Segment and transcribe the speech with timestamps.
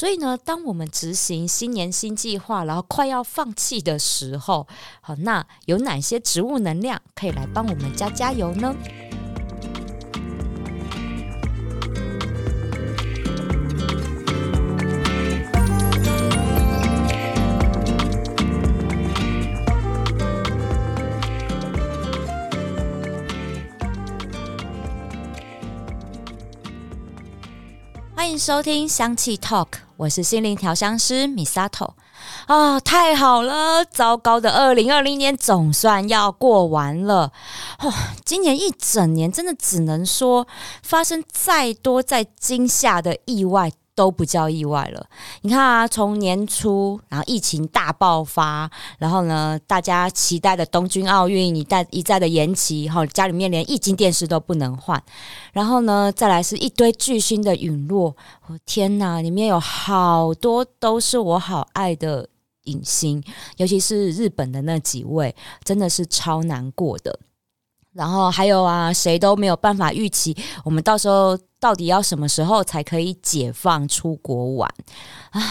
[0.00, 4.66] 所以呢，当我们执行新年新计划，然后快要放弃的时候，
[5.02, 8.74] 好，那有哪些植物能量可以来帮我们加加油呢？
[28.16, 29.68] 欢迎收听香气 Talk，
[30.00, 31.90] 我是心灵调香师 Misato。
[32.46, 33.84] 啊，太好了！
[33.84, 37.30] 糟糕的二零二零年总算要过完了。
[37.80, 37.92] 哦，
[38.24, 40.48] 今年一整年真的只能说，
[40.82, 43.70] 发生再多再惊吓的意外。
[44.00, 45.06] 都不叫意外了。
[45.42, 55.02] 你看啊，从年初，然后疫情大爆发，然后呢，大家期待的东京奥运一再一再的延期，哈，家里面连液晶电视都不能换，
[55.52, 58.16] 然后呢，再来是一堆巨星的陨落。
[58.46, 62.26] 我天哪，里面有好多都是我好爱的
[62.64, 63.22] 影星，
[63.58, 67.20] 尤其是日本的那几位，真的是超难过的。
[67.92, 74.72] 然后还有啊，谁都没有办法预期，我们到时候到底要什么时候才可以解放出国玩？
[75.30, 75.42] 唉，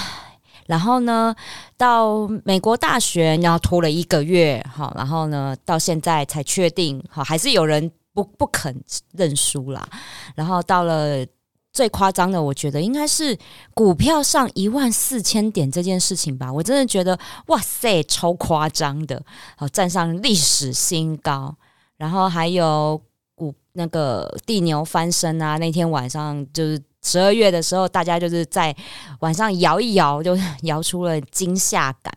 [0.65, 1.35] 然后呢，
[1.75, 9.85] 到美国大选要拖了一个月，好，然后呢，到现在才确定，好，还是有人不不肯认输啦。
[10.33, 11.25] 然后到了
[11.73, 13.37] 最夸张的，我觉得应该是
[13.73, 19.21] 股票上一万四千点这件事情吧，我真的觉得哇塞，超夸张的，
[19.57, 21.53] 好，站上历史新高。
[21.99, 22.99] 然后还有
[23.35, 25.57] 股那个地牛翻身啊！
[25.57, 28.73] 那天晚上就是十二月的时候，大家就是在
[29.19, 32.13] 晚上摇一摇，就摇出了惊吓感。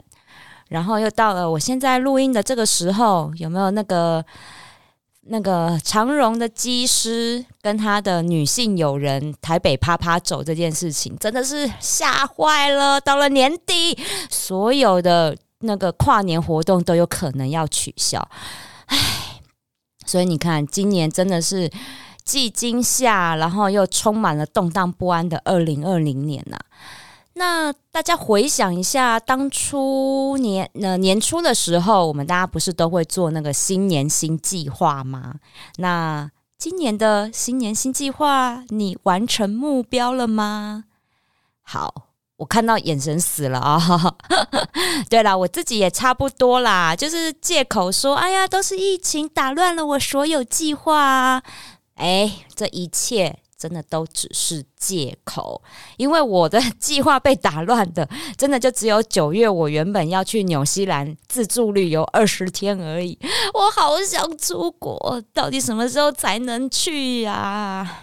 [0.68, 4.24] 然后又到了我现在录音的这个时候，有没有那个
[5.22, 13.00] 那个长荣的机师跟他的女性友人台北啪啪走这件事情，真的是吓坏了。
[13.00, 13.98] 到了年底，
[14.30, 18.28] 所有的那个跨年活动都有可能要取消，
[18.86, 18.98] 唉。
[20.04, 21.70] 所以你看，今年真的是
[22.24, 26.58] 既惊吓，然后又充满了动荡不安的二零二零年呐。
[27.34, 35.36] 那大家回想一下，当初年呃年初的时候，我们大家不是都会做那个新年新计划吗？
[35.76, 40.84] 那今年的新年新计划，你完成目标了吗？
[41.62, 42.11] 好。
[42.42, 43.78] 我看到眼神死了啊！
[45.08, 51.40] 对了，我自己也差不多啦，就是借口说，哎呀，都是疫情打乱了我所有计划啊！
[51.94, 55.62] 哎，这一切真的都只是借口，
[55.98, 63.16] 因为我的计划被打乱的，真的就只有九月我原本要去纽西兰自助旅游二十天而已。
[63.54, 68.02] 我好想出国，到底什么时候才能去呀？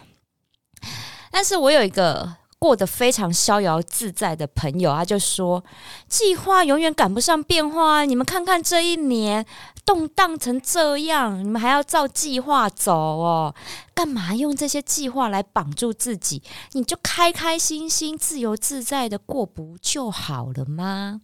[1.29, 2.38] 但是我有一个。
[2.59, 5.63] 过得非常逍遥自在的朋友，他就说
[6.09, 8.03] ：“计划永远赶不上变化。
[8.03, 9.45] 你们看看这一年
[9.85, 13.55] 动荡成这样，你们还要照计划走哦？
[13.93, 16.43] 干嘛用这些计划来绑住自己？
[16.73, 21.21] 你就开开心心、自由自在的过不就好了吗？”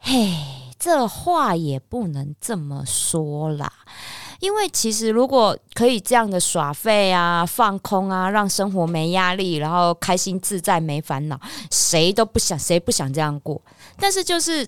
[0.00, 0.36] 嘿，
[0.78, 3.72] 这话也不能这么说啦。
[4.40, 11.40] 因为其实如果可以这样的耍废啊、放空啊，让生活没压力，然后开心自在、没烦恼，
[11.70, 13.60] 谁都不想，谁不想这样过？
[13.98, 14.66] 但是就是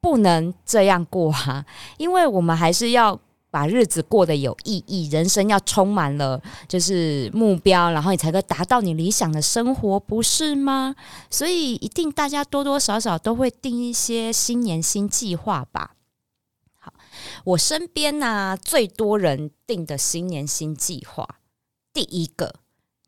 [0.00, 1.64] 不能这样过啊，
[1.98, 3.18] 因为我们还是要
[3.50, 10.94] 把日子过得有意义，人生要充满了就是目标，然后你才可以达到你理想的生活，不是吗？
[11.28, 15.96] 所以一定大家多多少少都会定一些新年新计划吧。
[17.44, 21.26] 我身边呢，最多人定的新年新计划，
[21.92, 22.54] 第一个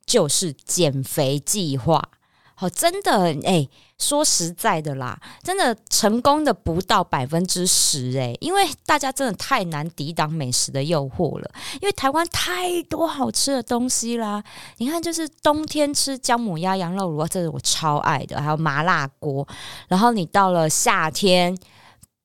[0.04, 2.10] 就是减肥计划。
[2.54, 3.68] 好，真的哎，
[3.98, 11.50] 说实在的啦，真的成功的不到百分之十哎，因为大家真的太难抵挡美食的诱惑了。
[11.80, 14.44] 因为台湾太多好吃的东西啦，
[14.76, 19.48] 你看，就是冬天吃姜母鸭、羊肉炉，这是我超爱的，还有麻辣锅。
[19.88, 21.56] 然后你到了夏天。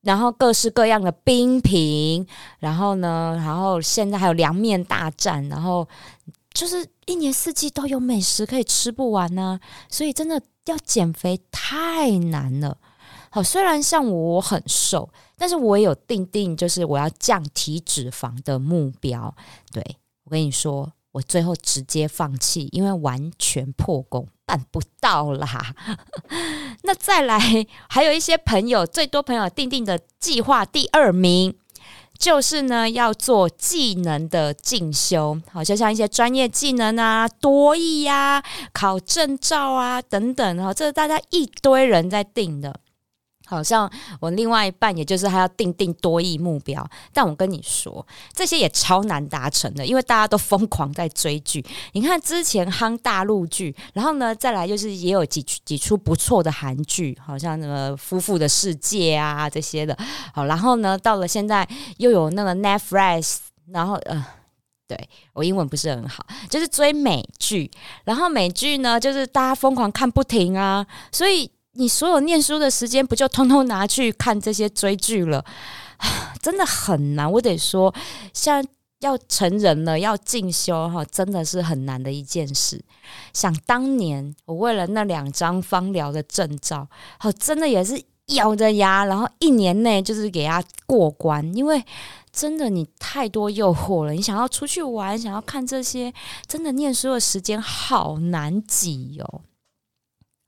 [0.08, 2.26] 然后各式各样的冰品，
[2.60, 5.86] 然后呢，然后现在还有凉面大战，然后
[6.54, 9.60] 就是一年四季都有美食可以吃不完呢。
[9.90, 12.78] 所以真的要减肥太难了。
[13.30, 19.36] 好，虽然像我很瘦，但是我也有定定就是我要降体脂肪的目标。
[19.74, 20.94] 对我跟你说。
[21.18, 25.76] 我最后直接放弃，因为完全破功，办不到啦。
[26.84, 31.56] 那再来，还有一些朋友，最多朋友定定的计划第二名
[32.20, 42.80] 就是呢要做技能的进修，好，就像一些专业技能啊、多艺呀、考证照啊等等，哈，这是大家一堆人在定的。
[43.50, 43.90] 好像
[44.20, 51.66] 我另外一半，也就是他要定定多亿目标，但我跟你说，这些也超难达成的，因为大家都疯狂在追剧。
[51.94, 59.98] 你看之前夯大陆剧，然后呢，再来就是也有几几出不错的韩剧，好像什么《夫妇的世界》啊这些的。
[60.34, 61.66] 好，然后呢，到了现在
[61.98, 63.38] 又有那个 Netflix，
[63.72, 64.26] 然后呃，
[64.88, 67.72] 对我英文不是很好，就是追美剧，
[68.04, 71.50] 然后美剧呢，就是大家疯狂看不停啊，所以。
[71.78, 75.46] 你所有念书的时间不就通通拿去看这些追剧了？
[76.42, 77.32] 真的很难。
[77.32, 77.94] 我得说，
[78.34, 78.66] 像
[79.00, 82.84] 要成人了，要进修哈，真的是很难的一件事。
[83.32, 86.88] 想当年，我为了那两张芳疗的证照，
[87.20, 91.56] 好，真的也是咬着牙，然后一年内就是给他过关。
[91.56, 91.84] 因为
[92.32, 96.12] 真的你太多诱惑了，你想要出去玩，想要看这些，
[96.48, 99.42] 真的念书的时间好难挤哦。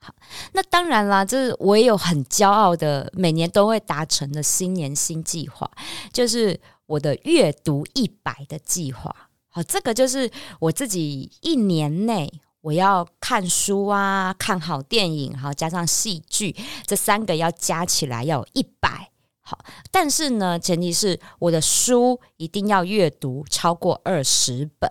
[0.01, 0.15] 好，
[0.53, 5.69] 那当然啦，这是我也有很骄傲的，每年都会达成的新年新计划，
[6.13, 9.13] 就是我的阅读一百的计划。
[9.49, 12.31] 好，这个就是我自己一年内
[12.61, 16.55] 我要看书啊，看好电影，好加上戏剧，
[16.85, 19.11] 这三个要加起来要一百。
[19.41, 19.59] 好，
[19.91, 24.89] 但是呢，前提是我的书一定要阅读超过二十本。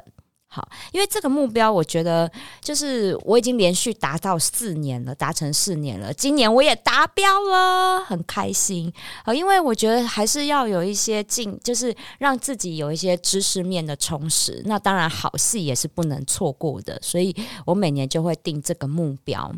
[0.50, 2.30] 好，因为这个目标，我觉得
[2.62, 6.12] 就是我已经连续达到四年了，达成四年了。
[6.14, 8.90] 今年我也达标了，很开心
[9.24, 9.34] 啊！
[9.34, 14.62] 因为我觉得还是要有一些进，就是让自己有一些知识面的充实。
[14.64, 17.36] 那当然，好戏也是不能错过的，所以
[17.66, 19.54] 我每年就会定这个目标。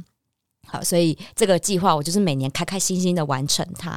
[0.67, 3.97] 好，所以这个计划我就是每年开开心心的完成它。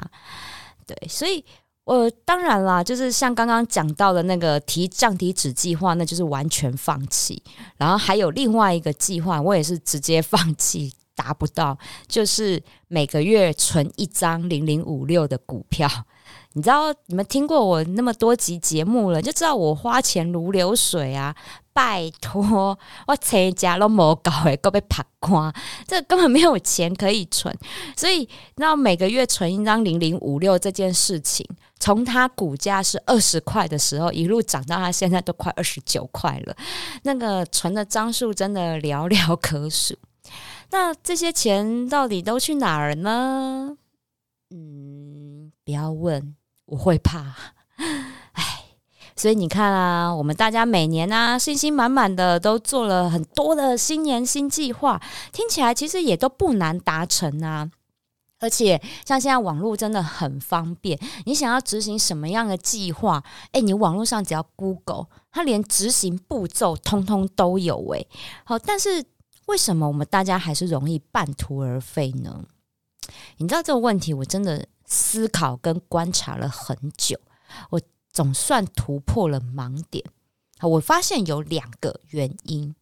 [0.86, 1.44] 对，所以。
[1.86, 7.44] 呃当然啦，就是像刚刚讲到的那个提降体脂计划，那就是完全放弃。
[7.78, 11.78] 然后还有另外一个计划，我也是直接 放弃，达不到，
[12.08, 15.90] 就是每个月存一张零零五六的股票。
[16.54, 21.36] 你知道，你们听过我那么多集节目了，就知道我花钱如流水啊！
[21.74, 22.78] 拜托，
[23.08, 25.54] 我成家都冇搞诶，够被拍光，
[25.88, 27.54] 这根本没有钱可以存。
[27.98, 31.46] 所以，那每个月存一张零零五六这件事情，
[31.80, 36.56] 从它股价是二十块的时候，一路涨到它现在都快二十九块了，
[37.04, 39.98] 那个存的张数真的寥寥可数。
[40.72, 43.78] 那这些钱到底都去哪儿呢？
[44.52, 46.36] 嗯，不要问。
[46.66, 47.36] 我会怕，
[49.16, 55.02] 所以你看啊，我们大家每年啊，信心满满的都做了很多的新年新计划，
[55.32, 57.70] 听起来其实也都不难达成啊。
[58.40, 68.08] 而且像现在网络真的很方便，你想要执行什么样的计划，哎，你网络上只要 Google，它连执行步骤通通都有诶。
[68.44, 69.04] 好，但是
[69.46, 72.44] 为什么我们大家还是容易半途而废呢？
[73.38, 74.66] 你知道这个问题，我真的。
[74.86, 77.18] 思考跟观察了很久，
[77.72, 77.82] 我
[78.14, 80.06] 总算突破了盲点。
[80.62, 82.74] 我发现有两个原因。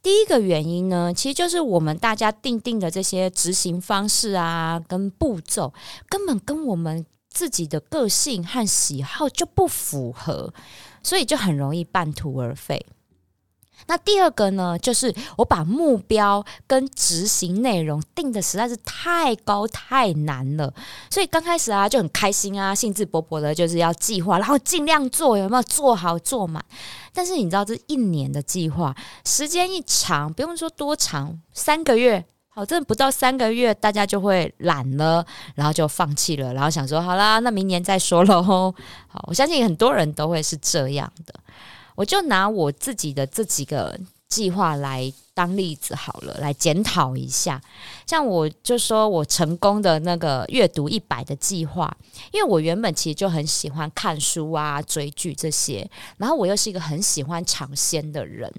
[0.00, 5.74] 第一个原因呢，其实就是我们大家定定的这些执行方式啊，跟步骤，
[6.08, 10.54] 根本跟我们自己的个性和喜好就不符合，
[11.02, 12.86] 所以就很容易半途而废。
[13.86, 20.72] 那第二个呢，就是我把目标跟执行内容定的实在是太高太难了，
[21.10, 26.64] 所以刚开始啊就很开心啊，兴致勃勃的，就是要计划，然后尽量做，有没有做好做满？
[27.12, 35.24] 但是你知道，这一年的计划时间一长，不用说多长，三个月，好，真的不到三个月，大家就会懒了，
[35.54, 38.42] 然后就放弃了，然后想说，好啦，那明年再说喽。
[39.08, 41.34] 好，我相信很多人都会是这样的。
[41.96, 43.98] 我就拿我自己的这几个
[44.28, 47.60] 计划来当例子好了，来检讨一下。
[48.06, 51.96] 像我就说我成功的那个阅读一百的计划，
[52.32, 55.88] 因为我原本其实就很喜欢看书啊、追剧这些，
[56.18, 58.52] 然后我又是一个很喜欢尝鲜的人。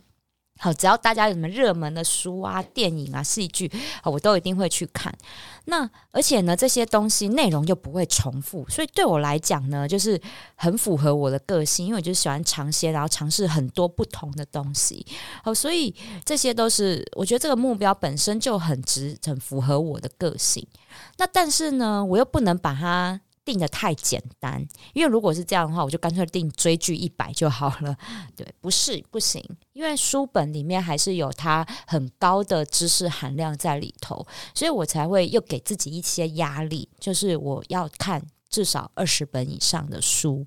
[0.59, 3.71] 好，只要大家有什么热门的书啊、电影啊、戏剧，
[4.03, 5.13] 我都一定会去看。
[5.65, 10.19] 那而且呢，这些东西内容又不会重复，所以对我来讲呢，就是
[10.55, 15.05] 很符合我的个性，因为我就喜欢尝鲜，然后尝试很多不同的东西。
[15.43, 15.93] 好，所以
[16.25, 20.65] 这些都是我觉得这个目标本身就很值，很符合我的个性。
[21.17, 23.21] 那但是呢，我又不能把它。
[23.47, 24.61] 定的太简单，
[24.93, 27.95] 因为如果是这样的话，我就干脆定追剧一百就好了。
[28.35, 40.45] 对，不是不行，因为书本里面还是有它很高的知识含量在里头，所以我才会又给自己一些压力，就是我要看至少二十本以上的书。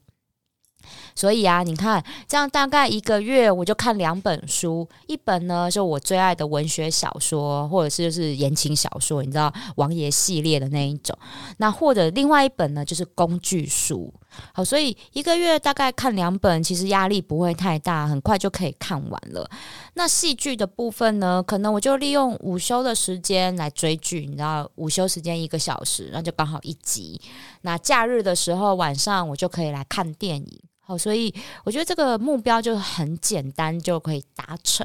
[1.14, 11.16] 所以啊，你看，这样大概一个月我就看两本书，一本呢就我最爱的文学小说，或者是就是言情小说，你知道王爷系列的那一种。
[11.58, 14.12] 那或者另外一本呢就是工具书。
[14.52, 19.50] 好，所以一个月大概看两本，其实压力不会太大，很快就可以看完了。
[19.94, 27.20] 那戏剧的部分呢，可能我就利用午休的时间来追剧，你知道，午休时间一个小时，那就刚好一集。
[27.62, 30.60] 那假日的时候晚上我就可以来看电影。
[30.90, 31.32] 好，所以
[31.62, 34.85] 我觉得这个目标就很简单，就可以达成。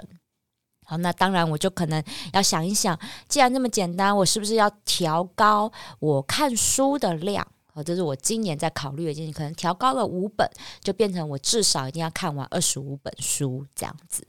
[0.86, 2.96] 好，那当然我就可能要想一想，
[3.28, 7.44] 既然这么简单，我是不是要调高我看书的量？
[7.74, 10.48] 哦，这是我今年在考虑的事情，可能调高了五本，
[10.80, 14.24] 就变成我至少一定要看完二十五本书这样子。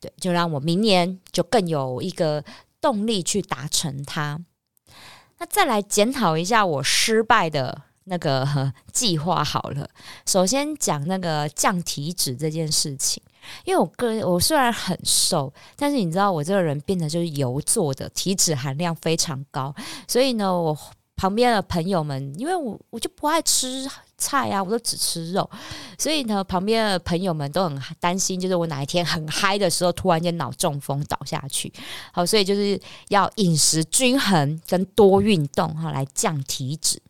[0.00, 2.44] 对，就让我明年就更有一个
[2.80, 4.38] 动力去达成它。
[5.38, 9.88] 那再来检讨一下我失败的那个计划好了。
[10.26, 13.22] 首先讲那个降体脂这件事情，
[13.64, 19.74] 因为我个人我虽然很瘦，但是你知道我这个人变得就是油做的，体脂含量非常高，
[20.06, 20.76] 所以呢我。
[21.20, 25.50] 旁边的朋友们，因为我我就不爱吃菜啊，我都只吃肉，
[25.98, 31.72] 所以呢，旁边的朋友们都很担心，就是我哪一天很嗨的时候，突然间脑中风倒下去。
[32.12, 37.02] 好，所以就是要饮食均衡跟多运动哈，来降体脂。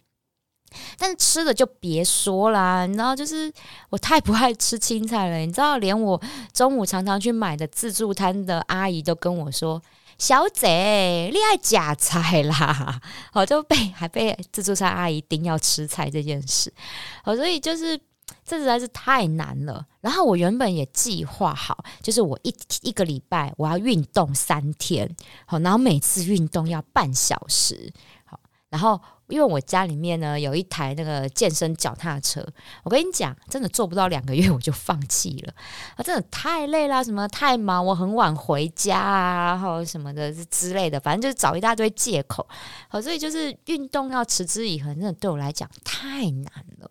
[0.98, 3.52] 但是吃的就别说啦，你知道，就是
[3.90, 6.20] 我太不爱吃青菜了，你知道，连我
[6.52, 9.82] 中午常常去买的自助餐的阿姨都跟我说。
[10.18, 13.00] 小姐，你爱假菜啦！
[13.34, 16.74] 我就被还被自助餐阿姨盯要吃菜这件事，
[17.22, 17.96] 好，所以就是
[18.44, 19.86] 这实在是太难了。
[20.00, 25.08] 然后我原本也计划好，就是我一一个礼拜我要运动三天，
[25.46, 27.92] 好，然后每次运动要半小时，
[28.24, 29.00] 好，然后。
[29.28, 32.44] 因为我家里面呢有一台那个健身脚踏车，
[32.82, 35.54] 我跟你讲，真的做不到两个月我就放弃了
[35.96, 36.02] 啊！
[36.02, 42.46] 真的太累了，什么太忙，我很晚回家啊，然后什么的之类的，反正就是找一大堆借口。
[42.88, 46.90] 好，所以就是运动要持之以恒，真的对我来讲太难了。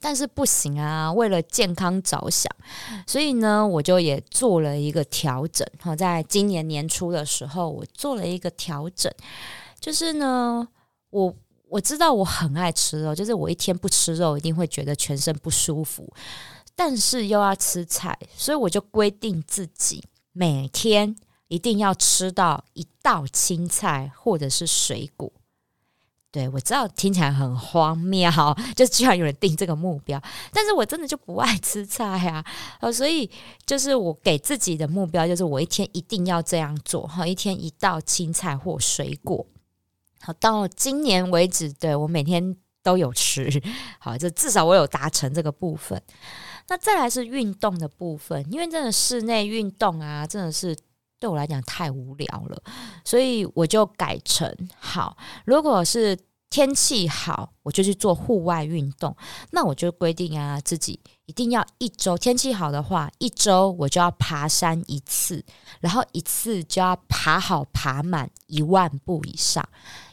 [0.00, 2.50] 但是不行啊，为了健康着想，
[3.06, 5.66] 所以呢，我就也做了一个调整。
[5.80, 9.12] 好，在今年年初的时候，我做了一个调整，
[9.78, 10.66] 就是呢。
[11.12, 11.34] 我
[11.68, 16.10] 我知道我很爱吃肉，就是我一天不吃肉一定会觉得全身不舒服，
[16.74, 20.02] 但是又要吃菜，所以我就规定自己
[20.32, 21.14] 每天
[21.48, 25.30] 一定要吃到一道青菜或者是水果。
[26.30, 28.30] 对我知道听起来很荒谬，
[28.74, 30.18] 就居然有人定这个目标，
[30.50, 32.42] 但是我真的就不爱吃菜啊，
[32.80, 33.30] 呃，所以
[33.66, 39.46] 就是我给自己的目标就是我一天一定要这样做哈，一天一道青菜或水果。
[40.22, 43.50] 好，到今年为止，对我每天都有吃，
[43.98, 46.00] 好，就至少我有达成这个部分。
[46.68, 50.76] 那再来是运动的部分，因为真的室内运动啊，真的是
[51.18, 52.62] 对我来讲太无聊了，
[53.04, 56.18] 所以我就改成好，如果是。
[56.52, 59.16] 天气好，我就去做户外运动。
[59.52, 61.00] 那我就规定啊，自己
[61.32, 65.42] 一定要一周天气好的话，一周我就要爬山一次，
[65.80, 69.66] 然后一次就要爬好爬满一万步以上。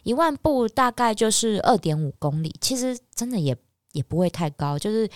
[0.03, 3.53] 一万步大概就是二点五公里，其实真的也
[3.91, 5.09] 也不会太高，就是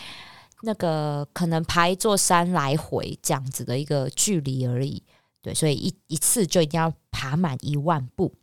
[0.63, 5.01] 那个可能爬一座山来回这样子的一个距离而已。
[5.41, 8.33] 对，所以一一次就一定要爬满一万步。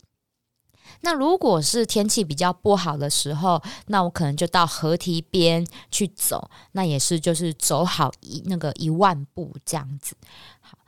[1.01, 10.15] 那如果是天气比较不好的时候，那我可能就到河堤边去走，那也是就是走好一那个一万步这样子。
[10.61, 10.79] 好，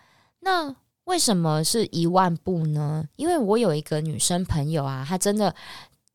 [0.41, 3.05] 那为什么是一万步呢？
[3.17, 5.55] 因为我有一个女生朋友啊，她真的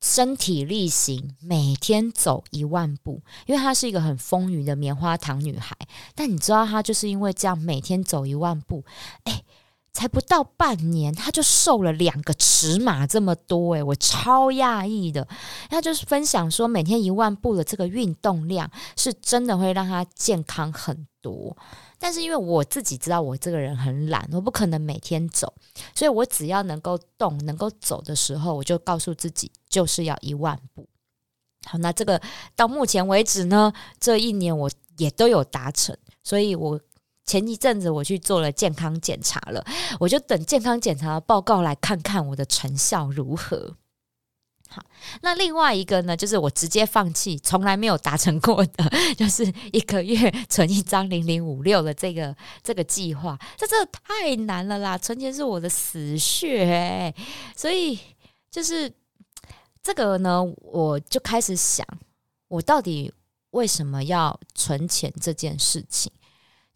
[0.02, 5.76] 身体力行，每天走一万步，因为她是一个很丰腴的棉花糖女孩。
[6.14, 8.84] 但你知道，她就是因为这样每天走一万步，
[9.24, 9.44] 哎。
[9.98, 15.28] 才不到半年，他就瘦了两个尺码这么多诶，我超讶异的。
[15.72, 21.58] 他就是分享说，每天一万步的这个运动量是真的会让他健康很多。
[21.98, 25.52] 但是因为我自己知道我这个人很懒，我不可能每天走，
[25.96, 30.88] 所以我只要能够动、能够走的时候，我就告诉自己就是要一万步。
[31.66, 32.22] 好，那这个
[32.56, 36.80] 到目前为止呢，这一年我也都有达成，所以我。
[37.28, 39.64] 前一阵子我去做了健康检查了，
[40.00, 43.76] 我就等健康检查的报告来看看我的成效如何。
[44.70, 44.84] 好，
[45.22, 54.98] 那另外一个呢，就是我直接放弃，从来没有达成过的， 就是一个月存一张零零五六的这个这个计划，这真的太难了啦！
[54.98, 57.14] 存钱是我的死穴，
[57.56, 58.00] 所以
[58.50, 58.92] 就是
[59.84, 61.86] 这个呢，我就开始想，
[62.48, 63.14] 我到底。
[63.52, 66.12] 为什么要存钱这件事情。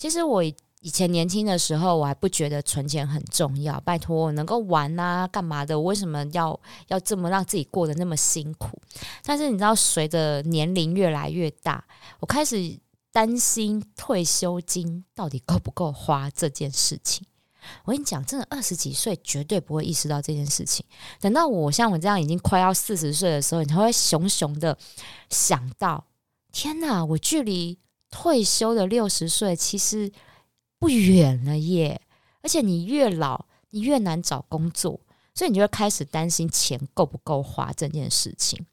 [0.02, 3.80] 其实我以前年轻的时候，我还不觉得存钱很重要。
[3.82, 5.80] 拜托，我能够玩啊，干嘛的？
[5.80, 8.82] 我为什么要要这么让自己过得那么辛苦？
[9.24, 11.86] 但是你知道，随着年龄越来越大，
[12.20, 12.80] 我开始
[13.12, 17.24] 担心退休金到底够不够花这件事情。
[17.86, 20.84] 我跟你讲，真的二十几岁绝对不会意识到这件事情。
[21.20, 24.76] 等到我像我这样已经快要四十岁的时候，你才会熊熊的
[25.30, 26.04] 想到：
[26.52, 27.78] 天哪，我距离
[28.12, 30.12] 退休的六十岁其实
[30.78, 32.00] 不远了耶！
[32.44, 35.00] 而且你越老，你越难找工作，
[35.34, 38.68] 所以你就会开始担心钱够不够花这件事情，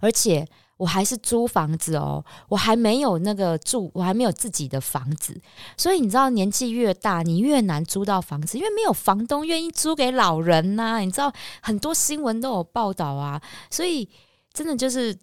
[0.00, 0.48] 而且。
[0.78, 5.40] 我还是租房子哦，我还没有那个住，我还没有自己的房子，
[5.74, 10.98] 所以你知道，年纪越大，你越难租到房子，因为没有房东愿意租给老人呐。
[10.98, 14.06] 你知道，很多新闻都有报道啊，所以
[14.52, 15.18] 真的就是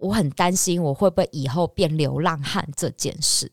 [0.00, 3.50] 我很担心我会不会以后变流浪汉这件事。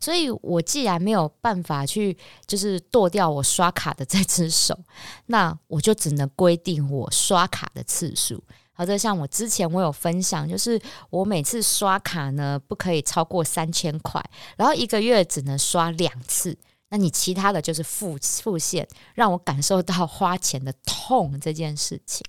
[0.00, 2.16] 所以我既然没有办法去
[2.46, 4.78] 就是剁掉我刷卡的这只手，
[5.26, 8.42] 那我就只能规定我刷卡的次数。
[8.72, 10.80] 好的，像我之前我有分享，就是
[11.10, 14.22] 我每次刷卡呢不可以超过三千块，
[14.56, 16.56] 然后一个月只能刷两次。
[16.90, 22.24] 那你其他的就是付付现，让我感受到花钱的痛这件事情。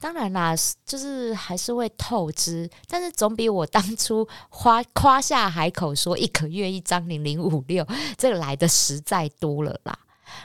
[0.00, 0.54] 当然啦，
[0.86, 7.86] 就是还是会透支，但是总比我当初花 夸下海口说一个月一张零零五六
[8.16, 9.98] 这个来的实在多了啦。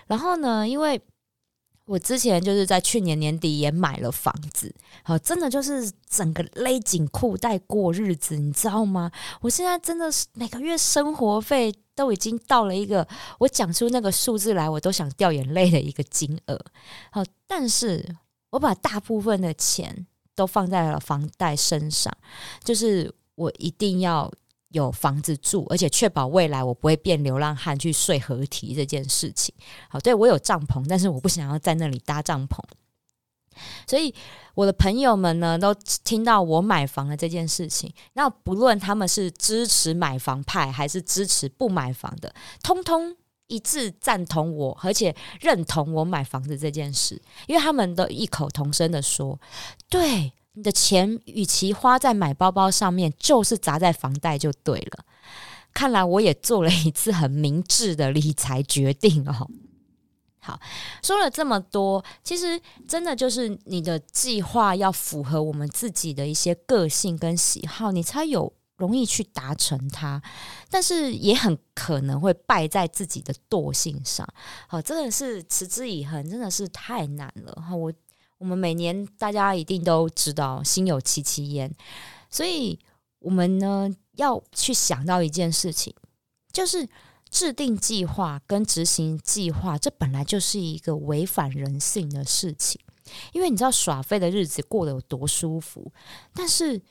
[0.08, 1.00] 然后呢，因为
[1.86, 9.12] 我之前就是在去年年底也买了房子，好，真的就是整个勒紧裤带过日子，你知道吗？
[9.42, 13.06] 我现在真的是每个月生活费都已经到了一个
[13.38, 16.58] 我讲出那个数字来我都想掉眼泪的一个金额，
[17.12, 18.16] 好，但是
[18.54, 20.06] 我把大部分的钱
[20.36, 22.16] 都放在了房贷身上，
[22.64, 24.32] 就是我一定要。
[24.74, 29.54] 有房子住，而且确保未来我不会变流浪汉去睡河堤这件事情。
[29.88, 32.58] 好，对我有帐篷，但是我不想要在那里搭帐篷。
[33.86, 34.12] 所以
[34.56, 35.72] 我的朋友们呢，都
[36.04, 43.16] 听到我买房的这件事情，那不论他们是支持买房派还是支持不买房的，通通
[43.48, 49.40] 一致赞同我，而且认同我买房子这件事，因为他们都异口同声的说，
[49.90, 50.34] 对。
[50.56, 55.04] 你的钱与其花在买包包上面，就是砸在房贷就对了。
[55.74, 59.50] 看来我也做了一次很明智的理财决定哦。
[60.38, 60.60] 好，
[61.02, 70.22] 说了这么多，其实真的就是你的计划要符合我们自己的一些个性跟喜好，你才有容易去达成它。
[70.70, 74.28] 但是也很可能会败在自己的惰性上。
[74.68, 77.54] 好，真的是持之以恒，真的是太难了。
[77.62, 77.94] 哈，我。
[78.40, 81.74] 我们每年大家一定都知道心有戚戚焉，
[82.30, 82.78] 所以
[83.20, 85.96] 我们呢要去想到一件事情，
[86.52, 86.86] 就是
[87.30, 92.82] 制定计划跟执行计划，这本来就是一个违反人性的事情。
[93.32, 95.94] 因为你知道耍废的日子过得有多舒服，
[96.34, 96.82] 但是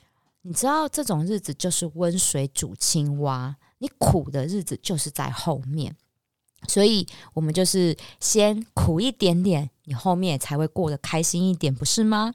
[0.42, 5.96] 你知道这种日子就是温水煮青蛙，你苦的日子就是在后面。
[6.68, 12.34] 所以，我们就是先苦一点点，你后面才会过得开心一点，不是吗？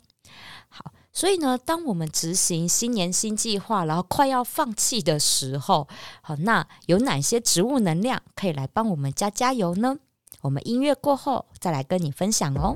[0.68, 5.88] 好，所以呢，当我们执行新年新计划，然后快要放弃的时候，
[6.22, 9.98] 好，那有哪些植物能量可以来帮我们加加油呢？
[10.42, 12.76] 我们音乐过后再来跟你分享哦。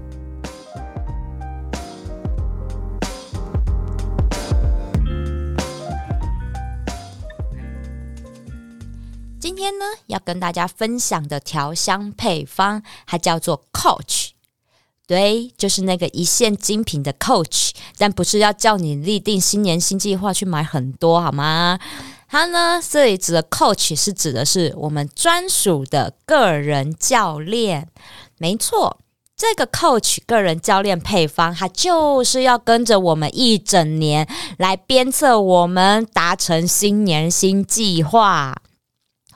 [9.62, 14.30] 今天呢，要跟大家分享的调香配方，它叫做 Coach，
[15.06, 21.78] 对，就是那个一线精品的 Coach，但不是要叫你立定新年新计划去买很多，好吗？
[22.28, 27.88] 它呢，这里指的 Coach 是指的是我们专属的个人教练，
[28.40, 28.98] 没错，
[29.38, 38.60] 这个 Coach 个人教练配方，它就是要跟着我们一整年来鞭策我们达成新年新计划。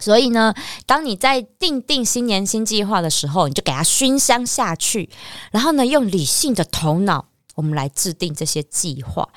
[0.05, 0.53] 所以呢，
[0.85, 5.09] 当你在定定新年新计划的时候，你就给它熏香下去，
[5.49, 9.27] 然后呢，用理性的头脑，我们来制定这些计划，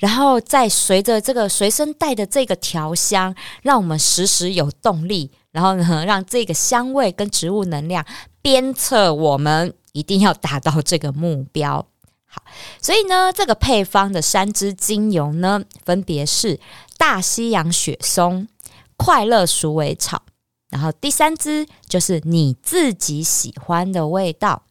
[0.00, 8.04] 然后再随着这个随身带的这个调香，让我们时时有动力，然后呢，让这个香味跟植物能量
[8.42, 11.86] 鞭策我们一定要达到这个目标。
[12.26, 12.42] 好，
[12.82, 16.58] 所以呢，这个配方的三支精油呢，分别是
[16.98, 18.48] 大西洋雪松。
[18.96, 20.22] 快乐鼠尾草，
[20.70, 24.62] 然后第三支就是你自己喜欢的味道。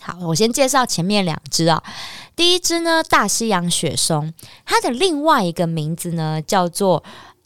[0.00, 1.82] 好，我先介绍前面两支啊。
[2.36, 4.32] 第一支呢，大西洋雪松，
[4.64, 7.02] 它的另外一个名字呢叫做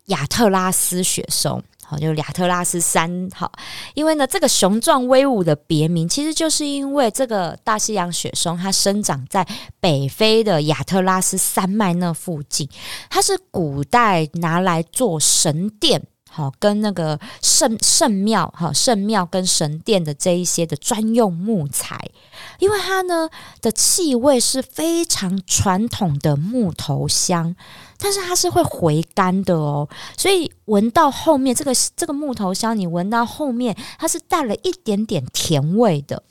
[0.07, 1.63] 亚特拉斯雪松。
[1.99, 3.51] 就亚特拉斯山，哈，
[3.95, 9.47] 因为呢，这个雄壮威武的别名，其实就是因为这个大西洋雪松，它生长在
[9.81, 12.69] 北非的亚特拉斯山脉那附近，
[13.09, 16.03] 它是古代拿来做神殿，
[16.35, 22.01] 好，跟那个圣圣庙，哈，圣庙跟神殿的这一些的专用木材。
[22.59, 23.29] 因为它呢
[23.61, 27.55] 的气味是非常传统的木头香，
[27.99, 36.23] 但是它是会回甘的哦，所以闻到后面这个这个木头香，你闻到后面它是带了一点点甜味的。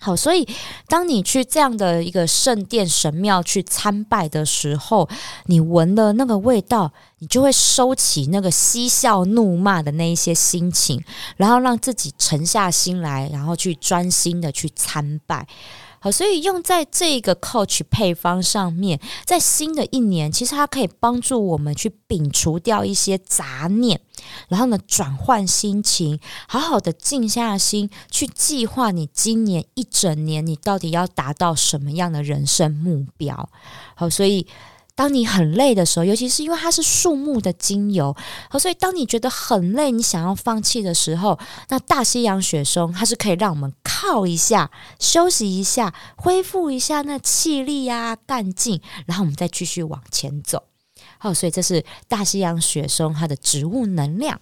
[0.00, 0.46] 好，所以
[0.86, 5.08] 当你去这样的一个圣殿神庙去参拜的时候，
[5.46, 11.02] 你闻了那个味道，你就会收起那个嬉笑怒骂的那一些心情，
[11.36, 15.46] 然后让自己沉下心来，然后去专心的去参拜。
[16.00, 24.00] 好，所以用在这个 Coach 配方上面，在新的一年，其实它可以帮助我们去摒除掉一些杂念，
[24.48, 33.48] 然后呢，转换心情，好好的静下心去计划你今年一整年，你到底要达到什么样的人生目标。
[33.94, 34.46] 好，所以。
[34.98, 38.16] 当你很累的时候，尤其是因为它是树木的精油，
[38.50, 50.64] 好，所以当你觉得很累，你想要放弃的时候，那大西洋雪松它是可以让我们靠一下，休息一下，恢复一下那气力呀、干劲，然后我们再继续往前走。
[51.18, 54.40] 好，所以这是大西洋雪松它的植物能量。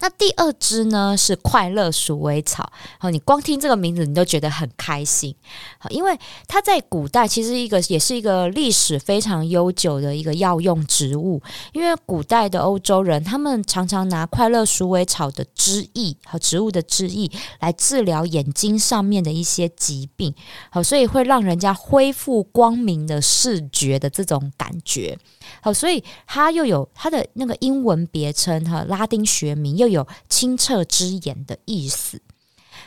[0.00, 5.34] 那第二支呢是快乐鼠尾草，好，你光听这个名字你都觉得很开心，
[5.78, 20.34] 好，因为它在古代其实一个也是一个历史非常悠久的一个药用植物，因为古代的欧洲人他们常常拿快乐鼠尾草的汁液和植物的汁液来治疗眼睛上面的一些疾病，
[20.70, 25.18] 好，所以会让人家恢复光明的视觉的这种感觉。
[25.60, 32.20] 好，所以它又有它的那个英文别称哈，拉丁学名又有清澈之眼的意思。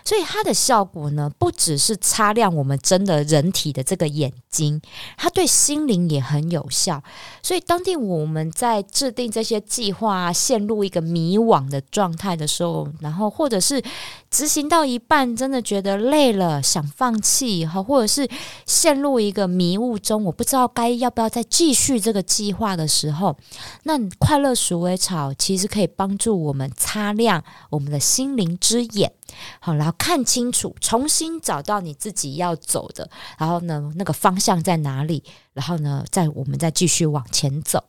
[0.05, 4.81] 所以它的效果呢，不只是擦亮我们真的人体的这个眼睛，
[5.17, 7.03] 它对心灵也很有效。
[7.43, 13.83] 所以当地我们在制定这些计划，陷入一个迷惘的状态的时候，然后或者是
[14.29, 18.29] 执行到一半，真的觉得累了，想放弃，哈，或者是
[18.65, 23.35] 陷入一个迷雾中，我不知道该要不要再继续这个计划的时候，
[23.83, 29.11] 那快乐鼠尾草其实可以帮助我们擦亮我们的心灵之眼。
[29.59, 35.23] 好，然后看清楚，重新找到你自己要走的，然后呢，那个方向在哪里？
[35.53, 37.83] 然后呢，再我们再继续往前走。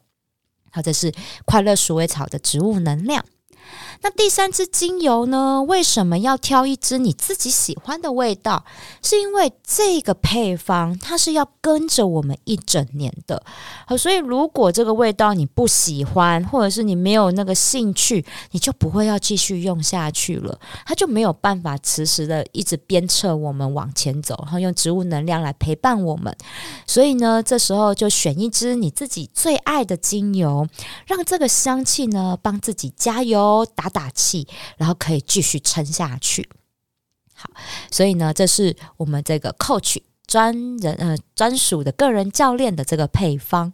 [0.72, 1.12] 好，这是
[1.44, 3.24] 快乐鼠尾草的植物能量。
[4.02, 5.62] 那第三支精油呢？
[5.62, 8.64] 为什么要挑一支你自己喜欢的味道？
[9.02, 13.42] 是因为这个配方它是要跟着我们一整年的。
[13.86, 20.58] 好，所以如果这个味道你不喜欢，或者是你没有那个兴趣，你就不会要继续用下去了。
[20.86, 26.34] 它就没有办法持时的一直鞭策我们往前走，然后用植物能量来陪伴我们。
[26.86, 30.66] 所以呢，这时候就选一支你自己最爱的精油，
[31.06, 33.90] 让这个香气呢帮自己加油打。
[33.90, 34.46] 打气，
[34.78, 36.48] 然后可以继续撑下去。
[37.34, 37.50] 好，
[37.90, 43.72] 所以呢，这是我们这个 Coach 专人呃专属的个人教练的这个配方。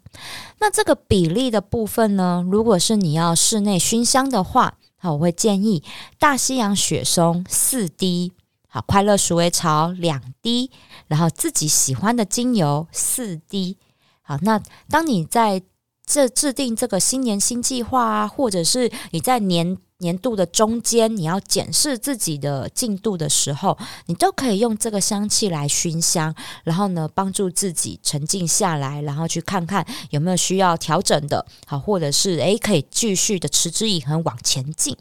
[0.58, 5.84] 那这个比例的部分呢，如果是你要室内熏香的话，好，我会建议
[6.18, 8.32] 大西洋雪松四滴，
[8.66, 10.70] 好，快乐鼠尾草两滴，
[11.08, 13.76] 然后自己喜欢的精油四滴。
[14.22, 15.62] 好，那当你在
[16.06, 34.96] 这制定这个新年新计划啊，或者是你在年年度的中间，你要检视自己的进度的时候，你都可以用这个香气来熏香，然后呢，帮助自己沉静下来，然后去看看有没有需要调整的，好，或者是诶，可以继续的持之以恒往前进。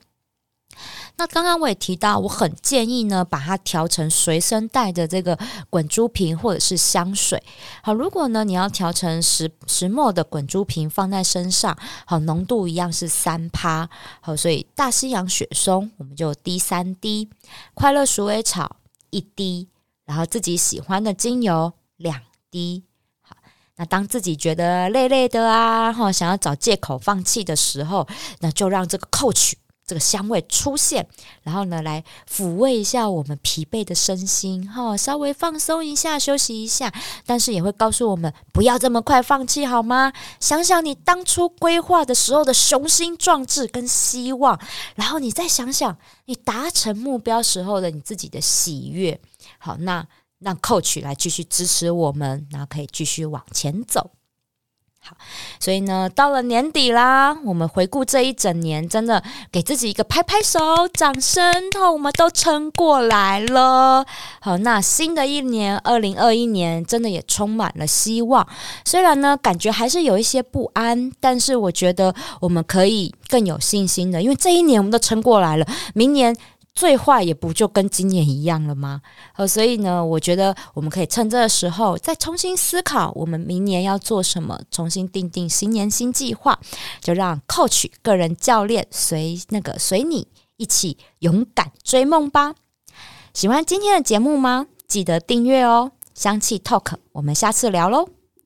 [1.18, 5.38] 那刚刚我也提到，我很建议呢，把它调成随身带的这个
[5.70, 7.42] 滚珠瓶或者是香水。
[7.82, 13.90] 好，如果呢你要调成石石墨的滚珠瓶放在身上，好，浓度一样是三趴。
[14.20, 17.30] 好，所以大西洋雪松我们就滴三滴，
[17.74, 18.76] 快乐鼠尾草
[19.10, 19.70] 一滴，
[20.04, 22.20] 然后自己喜欢的精油两
[22.52, 22.84] 滴。
[23.22, 23.38] 好，
[23.78, 28.06] 那当自己觉得累累的啊，哈，想要找借口放弃的时候，
[28.40, 29.54] 那就让这个 Coach。
[29.86, 31.08] 这个香味出现，
[31.44, 36.94] 然后呢，来抚慰一下我们疲惫的身心，哈，稍微放松一下，休息一下。
[37.26, 40.12] 但是也会告诉我们，不要这么快放弃，好吗？
[40.40, 44.60] 想想你当初规划的时候的雄心壮志跟希望，
[44.96, 49.20] 然后你再想想你达成目标时候的你自己的喜悦。
[49.58, 50.06] 好，那。
[50.40, 54.12] 让 coach 来继续支持我们，然后可以继续往前走。
[55.08, 55.16] 好，
[55.60, 60.60] 所以呢，到了年底啦，我们回顾这一整年，真的给自己一个拍拍手、
[60.92, 61.54] 掌声，
[61.94, 64.04] 我们都撑过来了。
[64.42, 68.48] 好，那新的一年，二零二一年，真的也充满了希望。
[68.84, 76.36] 虽然呢，感觉还是有一些不安，但是我觉得我们可以更有信心的，因为这一年我们都撑过来了，明年。
[76.76, 79.02] 最坏也不就跟今年一样了吗？
[79.38, 86.60] 呃，所以呢，我觉得我们可以趁这个时候再重新思考，我们明年要做什么，重新定定新年新计划，
[87.00, 92.56] 就让 Coach 个人教练随那个随你一起勇敢追梦吧。
[93.34, 94.68] 喜欢今天的节目吗？
[94.88, 95.94] 记得订阅哦。
[96.14, 98.15] 香气 Talk，我们下次聊喽。